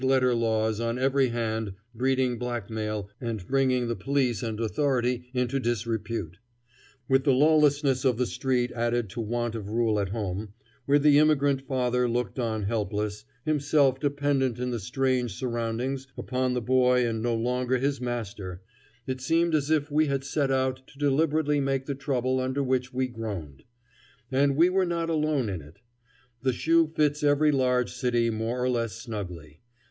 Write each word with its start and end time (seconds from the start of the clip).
]with 0.01 0.09
dead 0.09 0.13
letter 0.15 0.33
laws 0.33 0.79
on 0.79 0.97
every 0.97 1.27
hand 1.27 1.75
breeding 1.93 2.39
blackmail 2.39 3.07
and 3.21 3.45
bringing 3.47 3.87
the 3.87 3.95
police 3.95 4.41
and 4.41 4.59
authority 4.59 5.29
into 5.31 5.59
disrepute; 5.59 6.39
with 7.07 7.23
the 7.23 7.31
lawlessness 7.31 8.03
of 8.03 8.17
the 8.17 8.25
street 8.25 8.71
added 8.71 9.11
to 9.11 9.21
want 9.21 9.53
of 9.53 9.69
rule 9.69 9.99
at 9.99 10.09
home, 10.09 10.55
where 10.87 10.97
the 10.97 11.19
immigrant 11.19 11.61
father 11.61 12.09
looked 12.09 12.39
on 12.39 12.63
helpless, 12.63 13.25
himself 13.45 13.99
dependent 13.99 14.57
in 14.57 14.71
the 14.71 14.79
strange 14.79 15.35
surroundings 15.35 16.07
upon 16.17 16.55
the 16.55 16.61
boy 16.61 17.05
and 17.05 17.21
no 17.21 17.35
longer 17.35 17.77
his 17.77 18.01
master 18.01 18.59
it 19.05 19.21
seemed 19.21 19.53
as 19.53 19.69
if 19.69 19.91
we 19.91 20.07
had 20.07 20.23
set 20.23 20.49
out 20.49 20.81
to 20.87 20.97
deliberately 20.97 21.59
make 21.59 21.85
the 21.85 21.93
trouble 21.93 22.39
under 22.39 22.63
which 22.63 22.91
we 22.91 23.07
groaned. 23.07 23.63
And 24.31 24.55
we 24.55 24.67
were 24.67 24.83
not 24.87 25.11
alone 25.11 25.47
in 25.47 25.61
it. 25.61 25.77
The 26.41 26.53
shoe 26.53 26.87
fits 26.87 27.21
every 27.21 27.51
large 27.51 27.91
city 27.93 28.31
more 28.31 28.59
or 28.63 28.69
less 28.71 28.93
snugly. 28.93 29.59